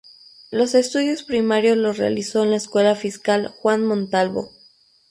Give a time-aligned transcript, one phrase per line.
[0.49, 4.51] Los estudios primarios los realizó en la Escuela Fiscal Juan Montalvo.